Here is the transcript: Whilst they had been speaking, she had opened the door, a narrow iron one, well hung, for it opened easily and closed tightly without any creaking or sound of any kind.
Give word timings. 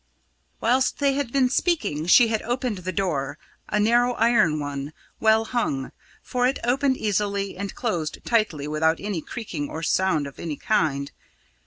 Whilst 0.59 0.97
they 0.97 1.13
had 1.13 1.31
been 1.31 1.47
speaking, 1.47 2.07
she 2.07 2.29
had 2.29 2.41
opened 2.41 2.79
the 2.79 2.91
door, 2.91 3.37
a 3.69 3.79
narrow 3.79 4.13
iron 4.15 4.59
one, 4.59 4.93
well 5.19 5.45
hung, 5.45 5.91
for 6.23 6.47
it 6.47 6.57
opened 6.63 6.97
easily 6.97 7.55
and 7.55 7.75
closed 7.75 8.17
tightly 8.25 8.67
without 8.67 8.99
any 8.99 9.21
creaking 9.21 9.69
or 9.69 9.83
sound 9.83 10.25
of 10.25 10.39
any 10.39 10.57
kind. 10.57 11.11